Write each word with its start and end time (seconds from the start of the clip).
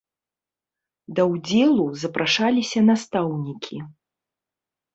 Да 1.19 1.25
ўдзелу 1.33 1.85
запрашаліся 2.05 2.79
настаўнікі. 2.89 3.77